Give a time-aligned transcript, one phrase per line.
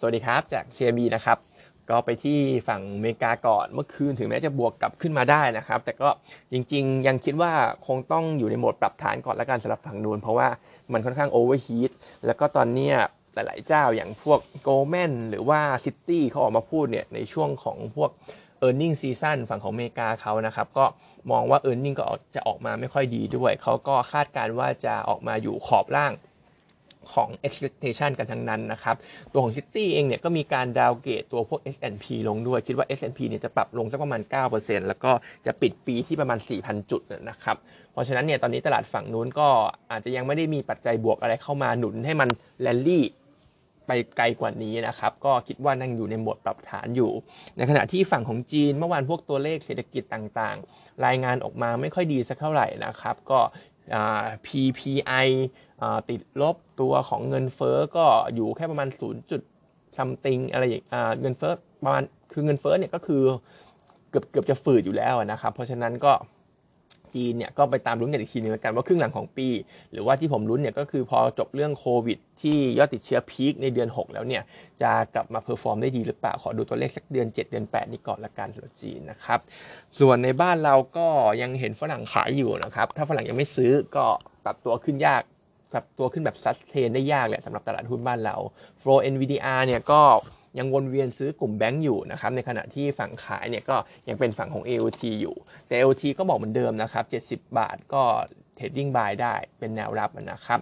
[0.00, 1.38] สวัสดีครับจาก CMB นะครับ
[1.90, 6.08] ก็ไปที่ฝั่งอเมริกาก่อนเมื่อคืนถึงแม้จะบวกกลับขึ้นมาได้นะครับ แต่ก็
[6.52, 7.52] จริงๆ ยังคิดว่า
[7.86, 10.48] คงต้องอยู่ในโหมดปรับฐานก่อนละกันสำหรับฝั่งนู้นเพราะว่า
[10.92, 11.90] มันค่อนข้าง overheat
[12.26, 12.90] แล้วก็ตอนนี้
[13.34, 18.10] หลายๆเจ้าอย่างพวก Goldman หรือว่า Citi เขาออกมาพูดเนี่ยในช่วงของพวก
[18.66, 20.84] earning season ฝั่งของอเมริกาเขานะครับ ก็
[21.30, 22.04] มองว่า e a r n i n g ก็
[22.34, 26.12] จะออกมาไม่ค่อยดีด้วย เขาก็คาดการณ์ว่าจะออกมาอยู่ขอบล่าง
[27.12, 28.96] ของ expectation กันทั้งนั้นนะครับ
[29.32, 34.20] ตัวของ Citi เองเนี่ยก็มีการ downgrade ตัวพวก S&P ลงด้วย คิดว่า S&P เนี่ยจะปรับลงสักประมาณ
[34.54, 35.12] 9%แล้วก็
[35.46, 37.56] จะปิดปีที่ประมาณ 4,000 จุดนะครับ
[37.92, 39.48] เพราะฉะนั้นเนี่ยตอนนี้ตลาดฝั่งนู้นก็
[39.90, 42.28] อาจจะยังไม่ได้มีปัจจัยบวกอะไรเข้ามาหนุนให้มัน
[42.60, 43.04] แลนลี่
[43.86, 47.12] ไปไกลกว่านี้นะครับ ก็คิดว่ายังอยู่ในโหมดปรับฐานอยู่
[47.56, 53.40] ในขณะที่ฝั่งของจีนเมื่อวานพวกตัวเลขเศรษฐกิจต่างๆ รายงานออกมาไม่ค่อยดีสักเท่าไหร่นะครับ ก็
[54.46, 55.26] PPI
[56.10, 59.30] ติดลบตัวของเงินเฟ้อก็อยู่แค่ประมาณ 0.
[59.30, 59.42] จุด
[59.96, 60.82] something อะไรอย่าง
[61.20, 62.02] เงินเฟ้อประมาณ
[62.32, 63.22] คือเงินเฟ้อเนี่ยก็คือ
[64.10, 66.12] เกือบเกือบจะฝืดอยู่แล้วนะครับ เพราะฉะนั้นก็
[67.14, 69.48] จีนเนี่ยก็ไปตามลุ้นกันอีกทีนึงกันว่าครึ่งหลังของปี
[69.92, 74.42] หรือว่าที่ผมลุ้นเนี่ยก็คือพอจบเรื่องโควิด ที่ยอดติดเชื้อ peak ในเดือน 6 แล้วเนี่ย
[74.82, 79.38] จะกลับมา perform ได้ดีหรือเปล่า ขอดูตัวเลขสักเดือน 7 เดือน 8 นี้ก่อนละกันสำหรับจีนนะครับ
[79.98, 81.06] ส่วนในบ้านเราก็
[81.42, 84.04] ยังเห็นฝรั่งขายอยู่นะครับ ถ้าฝรั่งยังไม่ซื้อก็
[84.44, 85.22] ปรับตัวขึ้นยาก
[85.74, 88.36] ปรับตัวขึ้นแบบ sustain ได้ยากแหละสำหรับตลาดหุ้นบ้านเรา
[88.80, 90.02] Flow NVDR เนี่ยก็
[90.58, 93.76] ยังวนเวียนซื้อกลุ่มแบงก์อยู่นะครับในขณะที่ฝั่งขายเนี่ยก็
[94.08, 95.36] ยังเป็นฝั่งของ AOT อยู่
[95.66, 98.02] แต่ AOT ก็บอกเหมือนเดิมนะครับ70 บาทก็
[98.54, 100.60] trading buy ได้เป็นแนวรับนะครับ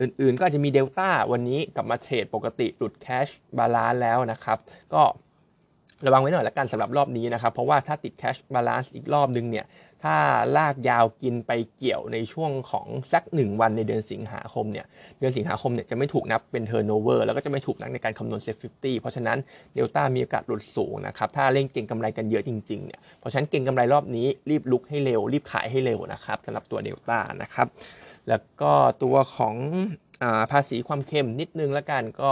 [0.00, 4.58] อื่นๆก็จะมีเดลต้าวันนี้กลับมา trade ปกติหลุด cash Balance แล้วนะครับ
[4.94, 5.02] ก็
[6.06, 9.66] ระวังไว้หน่อยละกันสำหรับรอบนี้นะครับ เพราะว่าถ้าติด Cash Balance อีกรอบนึงเนี่ย
[10.02, 10.16] ถ้า
[10.56, 14.86] ลากยาวกินไปเกี่ยวในช่วงของสักหนึ่งวันในเดือนสิงหาคมเนี่ย
[15.18, 19.38] เดือนสิงหาคมเนี่ยจะไม่ถูกนับเป็น turnover แล้วก็จะไม่ถูกนับในการคำนวณ SET fifty เพราะฉะนั้น
[19.74, 27.66] เดลต้ามีโอกาสหลุดสูงนะครับ ถ้าเล่นเก่งกำไรกันเยอะจริงๆเนี่ย เพราะฉะนั้นเก่งกำไรรอบนี้รีบลุกให้เร็ว รีบขายให้เร็วนะครับสำหรับตัวเดลต้านะครับ
[28.28, 28.72] แล้วก็
[29.02, 29.56] ตัวของ
[30.52, 32.30] ภาษีความเค็มนิดนึงแล้วกันก็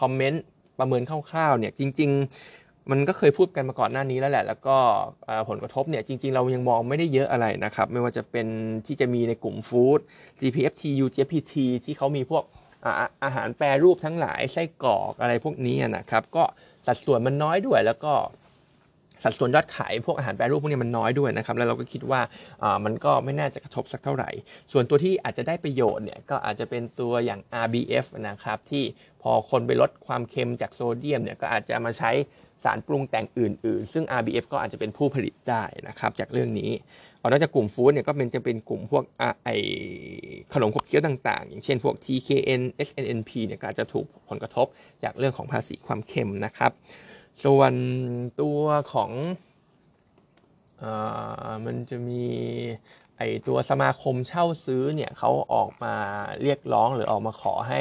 [0.00, 0.44] คอมเมนต์
[0.78, 2.10] ประเมินคร่าวๆเนี่ยจริง
[2.50, 4.76] ๆ มันก็เคยพูดกันมาก่อนหน้านี้แล้วแหละ แล้วก็
[5.48, 8.46] ผลกระทบเนี่ยจริง ๆ เรายังมองไม่ได้เยอะอะไรนะครับ ไม่ว่าจะเป็น
[8.86, 10.00] ที่จะมีในกลุ่มฟู้ด
[10.40, 12.44] CPFT UGPT ที่เขามีพวก
[13.24, 16.44] อาหารแปรรูปทั้งหลายไส้กรอกอะไรพวกนี้นะครับ ก็
[16.86, 18.12] สัดส่วนมันน้อยด้วยแล้วก็
[19.22, 22.20] สัดส่วนยอดขายพวกอาหารแปรรูปพวกนี้มันน้อยด้วยนะครับแล้วเราก็คิดว่า
[22.84, 24.30] มันก็ไม่น่าจะกระทบสักเท่าไหร่
[24.72, 28.84] ส่วนตัวที่อาจจะได้ประโยชน์เนี่ยก็อาจจะเป็นตัวอย่าง RBF นะครับที่
[29.22, 32.10] พอคนไปลดความเค็มจากโซเดียมเนี่ยก็อาจจะมาใช้
[32.64, 36.72] สารปรุงแต่งอื่น ๆ ซึ่ง RBF ก็อาจจะเป็นผู้ผลิตได้นะครับจากเรื่องนี้
[37.30, 39.04] นอกจากกลุ่มฟู้ดเนี่ยก็เป็นจะเป็นกลุ่มพวก
[39.44, 39.48] ไอ
[40.52, 44.66] ขนมขบเคี้ยวต่างๆ อย่างเช่นพวก TKN SNNP เนี่ยก็อาจจะถูกผลกระทบ
[45.02, 46.72] จากเรื่องของภาษีความเค็มนะครับ
[47.44, 47.72] ส่วน
[48.40, 48.62] ตัว
[48.92, 49.10] ของ
[50.82, 50.84] อ
[51.64, 52.24] มันจะมี
[53.16, 55.94] ไอตัวสมาคมเช่าซื้อเนี่ยเขาออกมา
[56.42, 57.80] เรียกร้องหรือออกมาขอให้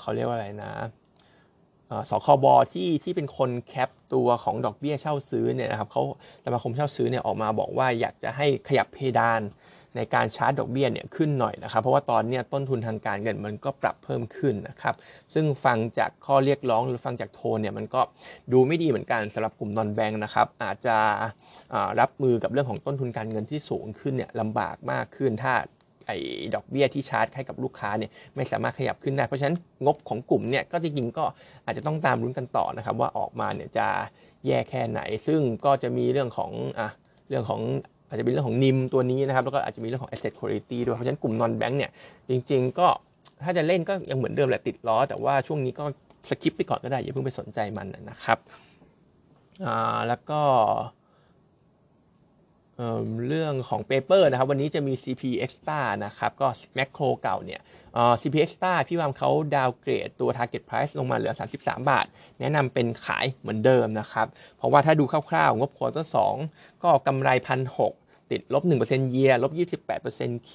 [0.00, 0.72] เขาเรียกว่าอะไรนะ
[2.10, 6.02] สคบที่ที่เป็นคนแคปตัวของดอกเบี้ยเช่าซื้อเนี่ยนะครับเขา
[6.44, 9.40] สมาคมเช่าซื้อเนี่ยออกมาบอกว่าอยากจะให้ขยับเพดาน
[9.96, 14.94] ในการชาร์จดอกเบี้ยเนี่ยขึ้นหน่อยนะครับ เพราะว่าตอนนี้ต้นทุนทางการเงินมันก็ปรับเพิ่มขึ้นนะครับ
[15.34, 18.00] ซึ่งฟังจากข้อเรียกร้องหรือฟังจากโทนเนี่ยมันก็
[18.52, 20.96] ดูไม่ดีเหมือนกันสำหรับกลุ่มนอนแบงค์นะครับ อาจจะ
[22.00, 25.54] รับมือกับเรื่องของต้นทุนการเงินที่สูงขึ้นเนี่ยลำบากมากขึ้นถ้า
[26.06, 26.16] ไอ้
[26.54, 31.24] ดอกเบี้ยที่ชาร์จให้กับลูกค้าเนี่ยไม่สามารถขยับขึ้นได้ เพราะฉะนั้นงบของกลุ่มเนี่ยก็จริงๆก็
[31.64, 33.86] อาจจะต้องตามรุ้นกันต่อนะครับ ว่าออกมาเนี่ยจะ
[34.46, 36.88] แย่แค่ไหน ซึ่งก็จะมีเรื่องของอะ
[37.28, 37.60] เรื่องของ
[38.10, 41.90] อาจจะเป็นเรื่องของนิมตัวนี้นะครับ แล้วก็อาจจะมีเรื่องของ asset quality ด้วย เพราะฉะนั้นกลุ่ม non bank เนี่ย
[42.30, 42.88] จริง ๆ ก็
[43.44, 45.84] ถ้าจะเล่นก็ยังเหมือนเดิมแหละติดล้อ แต่ว่าช่วงนี้ก็
[46.30, 48.38] skip ไปก่อนก็ได้ อย่าเพิ่งไปสนใจมันนะครับ
[49.66, 50.40] อ่า แล้วก็
[53.28, 57.60] เรื่องของ paper นะครับ วันนี้จะมี CP Axtra นะครับ ก็แมคโครเก่าเนี่ย
[58.20, 62.06] CP Axtra พี่วามเขา downgrade ตัว Target Price ลงมาเหลือ 33 บาท
[62.40, 64.26] แนะนำเป็นขายเหมือนเดิมนะครับ
[64.56, 66.12] เพราะว่าถ้าดูคร่าวๆ งบ quarter
[66.46, 67.92] 2ก็กำไรพันหก
[68.30, 69.52] ติดลบ1%เยียลบ
[70.00, 70.52] 28% Q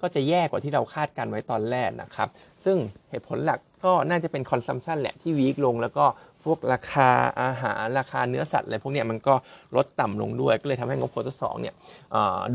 [0.00, 2.28] ก็จะแย่กว่าที่เราคาดการไว้ตอนแรกนะครับ
[2.64, 2.76] ซึ่ง
[3.10, 6.04] เหตุผลหลักก็น่าจะเป็น consumption แหละที่ weak ลงแล้วก็
[6.46, 7.10] พวกราคา
[7.42, 9.34] อาหารราคาเนื้อสัตว์อะไรพวกนี้มันก็
[9.76, 11.74] ลดต่ำลงด้วย ก็เลยทำให้งบ quarter สองเนี่ย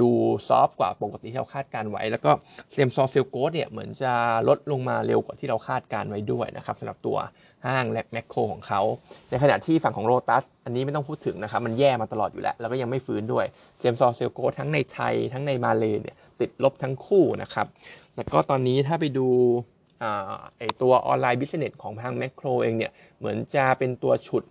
[0.01, 0.09] ดู
[0.47, 2.31] soft กว่าปกติที่เราคาดการไว้ แล้วก็
[2.73, 4.13] same-store sales growth เนี่ยเหมือนจะ
[4.47, 7.17] ลดลงมาเร็วกว่าที่เราคาดการไว้ด้วยนะครับสำหรับตัว
[7.65, 8.81] ห้างและแมคโครของเขา
[9.29, 13.45] ในขณะที่ฝั่งของ Lotus's อันนี้ไม่ต้องพูดถึงนะครับมันแย่มาตลอดอยู่แล้ว แล้วก็ยังไม่ฟื้นด้วย
[13.79, 17.67] same-store sales growth ทั้งในไทยทั้งในมาเลเนี่ยติดลบทั้งคู่นะครับ
[18.15, 19.27] แล้วก็ตอนนี้ถ้าไปดู
[20.57, 24.43] ไอตัว online business ของทางแมคโครเองเนี่ย เหมือนจะเป็นตัวฉุด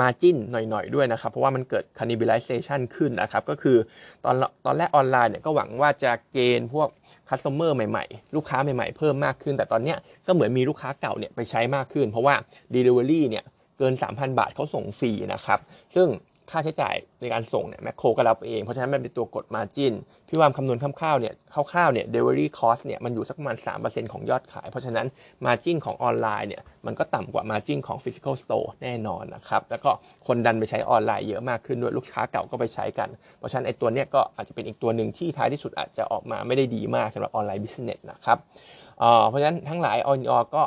[0.00, 3.76] margin หน่อยๆ ด้วยนะครับ เพราะว่ามันเกิด cannibalization ขึ้นนะครับ ก็คือ
[4.24, 4.34] ตอน
[4.64, 6.88] ตอนแรกออนไลน์เนี่ยก็หวังว่าจะ gain พวก
[7.28, 12.34] customer ใหม่ๆ ลูกค้าใหม่ๆ เพิ่มมากขึ้น แต่ตอนเนี้ยก็เหมือนมีลูกค้าเก่าเนี่ยไปใช้มากขึ้น เพราะว่า
[12.74, 13.44] delivery เนี่ย
[13.78, 15.58] เกิน 3,000 บาทเขาส่งฟรีนะครับ
[15.94, 16.08] ซึ่ง
[16.50, 19.92] ค่าใช้จ่ายในการส่งเนี่ยแมคโครก็รับเอง เพราะฉะนั้นมันเป็นตัวกด margin
[20.28, 21.34] พี่วามคำนวณคร่าวๆเนี่ย
[21.72, 25.06] คร่าวๆเนี่ย delivery cost เนี่ยมันอยู่สักประมาณ 3%ของยอดขาย เพราะฉะนั้น
[25.44, 29.90] margin ของออนไลน์เนี่ยมันก็ต่ำกว่ามาจินของ physical store แน่นอนนะครับ แล้วก็
[30.26, 33.08] คนดันไปใช้ออนไลน์เยอะมากขึ้นด้วยลูกค้าเก่าก็ไปใช้กัน
[33.38, 38.38] เพราะฉะนั้นไอ้ตัวเนี้ยก็อาจจะเป็นอีกตัวหนึ่งที่ท้ายที่สุดอาจจะออกมาไม่ได้ดีมากสำหรับ online business นะครับ
[39.28, 40.62] เพราะฉะนั้นทั้งหลายออนอก็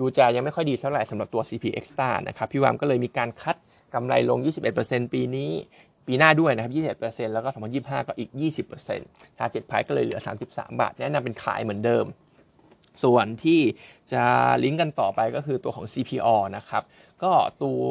[0.00, 3.56] ดูจะยังไม่ค่อยดีเท่าไหร่สำหรับตัว CP Extra นะครับพี่วามก็เลยมีการคัด
[3.96, 4.38] กำไรลง
[4.76, 5.50] 21%ปีนี้
[6.06, 7.48] ปีหน้าด้วยนะครับ 21%แล้วก็
[7.78, 8.30] 2025 ก็อีก
[8.84, 10.20] 20% target price ก็เลยเหลือ
[10.50, 12.04] 33 บาท แนะนำเป็นขายเหมือนเดิม
[13.04, 13.60] ส่วนที่
[14.12, 14.24] จะ
[14.64, 16.82] ลิงก์กันต่อไปก็คือตัวของ CPO นะครับ
[17.22, 17.32] ก็
[17.62, 17.82] ตัว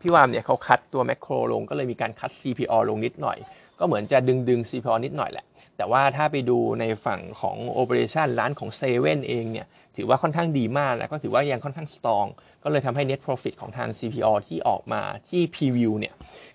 [0.00, 3.38] พี่วามเนี่ยเขาคัดตัวแมคโครลงก็เลยมีการคัด CPO ลงนิดหน่อย
[3.78, 12.26] ก็เหมือนจะดึงดึง CPO นิดหน่อยแหละ แต่ว่าถ้าไปดูในฝั่งของ Operation ร้านของเซเว่นเองเนี่ย ถือว่าค่อนข้างดีมากนะก็ถือว่ายังค่อนข้าง strong
[12.64, 16.14] ก็เลยทำให้ Net Profit ของทาง CPALL ที่ออกมาที่ Preview เนี่ย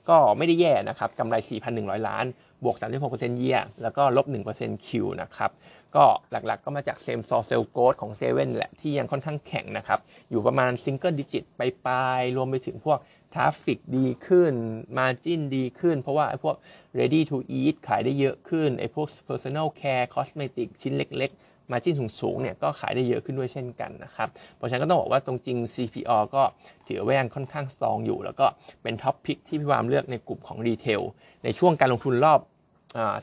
[0.09, 1.35] ก็ไม่ได้แย่นะครับกำไร
[1.71, 2.25] 4,100 ล้าน
[2.63, 2.75] บวก
[3.07, 4.25] 36%เยียแล้วก็ลบ
[4.55, 4.89] 1% Q
[5.21, 5.51] นะครับ
[5.95, 9.99] ก็หลักๆก็มาจาก same-store sales growth ของเซเว่นแหละที่ยังค่อนข้างแข็งนะครับ
[10.29, 12.99] อยู่ประมาณ single digit ไปปลายรวมไปถึงพวก
[13.33, 14.53] traffic ดีขึ้น
[14.97, 16.55] มาจินดีขึ้น เพราะว่าไอ้พวก
[16.99, 26.43] ready to eat ขายได้เยอะขึ้น ไอ้พวก personal care cosmetic ชิ้นเล็กๆ มาจิ้นสูงๆเนี่ยก็ขายได้เยอะขึ้นด้วยเช่นกันนะครับ เพราะฉะนั้นก็ต้องบอกว่าตรงจริง CPO ก็
[26.87, 28.45] ถือว่ายังค่อนข้างสตรองอยู่ แล้วก็
[28.83, 31.01] เป็นท็อปพิกที่พี่วามเลือกในกลุ่มของรีเทล
[31.43, 32.41] ในช่วงการลงทุนรอบ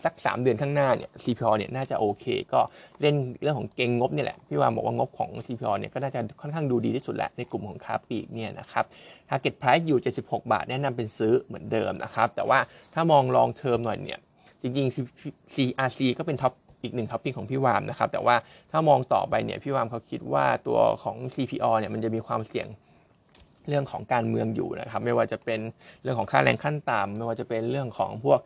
[0.04, 2.60] สัก 3 เดือนข้างหน้าเนี่ย CPO เนี่ยน่าจะโอเค ก็
[3.00, 8.84] เล่นเรื่องของเก่งงบนี่แหละ พี่วามบอกว่างบของ CPO เนี่ยก็น่าจะค่อนข้างดูดีที่สุดแหละในกลุ่มของค้าปลีกเนี่ยนะครับ
[9.28, 12.58] target price อยู่ 76 บาท แนะนำเป็นซื้อเหมือนเดิมนะครับ แต่ว่า
[12.94, 14.20] ถ้ามอง long term หน่อยเนี่ย
[14.62, 16.52] จริงๆ CRC ก็เป็น top
[16.82, 18.36] อีกหนึ่ง top pick ของพี่วามนะครับ แต่ว่า
[18.70, 22.68] ถ้ามองต่อไปเนี่ยพี่วามเขาคิดว่าตัวของ CPALL เนี่ยมันจะมีความเสี่ยง
[23.68, 25.60] เรื่องของการเมืองอยู่นะครับ ไม่ว่าจะเป็น
[26.02, 28.40] เรื่องของค่าแรงขั้นต่ำไม่ว่าจะเป็นเรื่องของพวก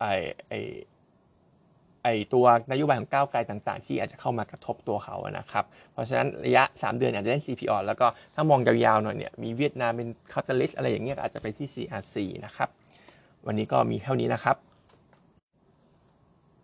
[0.00, 0.04] ไอ
[0.48, 0.54] ไอ
[2.02, 12.16] ไอตัวนโยบายของก้าวไกลต่างๆ ที่อาจจะเข้ามากระทบตัวเขานะครับ เพราะฉะนั้นระยะ 3 เดือนอาจจะได้ CPO แล้วก็ถ้ามองยาวๆหน่อยเนี่ยมีเวียดนามเป็นคาตาลิสอะไรอย่างเงี้ยอาจจะไปที่ CRC
[12.46, 12.68] นะครับ
[13.46, 14.56] วันนี้ก็มีเท่านี้นะครับ